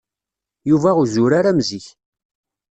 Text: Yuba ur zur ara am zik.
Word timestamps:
Yuba 0.69 0.89
ur 1.01 1.07
zur 1.13 1.31
ara 1.39 1.49
am 1.53 1.59
zik. 1.67 1.87